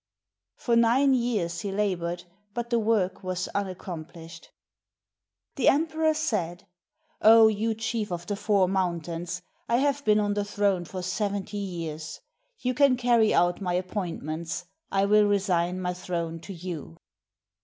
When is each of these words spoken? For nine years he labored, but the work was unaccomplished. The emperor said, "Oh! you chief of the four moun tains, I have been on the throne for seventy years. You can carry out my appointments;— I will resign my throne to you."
For 0.55 0.75
nine 0.75 1.13
years 1.13 1.59
he 1.61 1.71
labored, 1.71 2.23
but 2.55 2.71
the 2.71 2.79
work 2.79 3.21
was 3.23 3.47
unaccomplished. 3.49 4.49
The 5.57 5.67
emperor 5.67 6.15
said, 6.15 6.65
"Oh! 7.21 7.47
you 7.47 7.75
chief 7.75 8.11
of 8.11 8.25
the 8.25 8.35
four 8.35 8.67
moun 8.67 9.01
tains, 9.01 9.43
I 9.69 9.75
have 9.77 10.03
been 10.03 10.19
on 10.19 10.33
the 10.33 10.43
throne 10.43 10.85
for 10.85 11.03
seventy 11.03 11.57
years. 11.57 12.19
You 12.57 12.73
can 12.73 12.97
carry 12.97 13.31
out 13.31 13.61
my 13.61 13.73
appointments;— 13.75 14.65
I 14.91 15.05
will 15.05 15.25
resign 15.27 15.79
my 15.79 15.93
throne 15.93 16.39
to 16.39 16.53
you." 16.55 16.97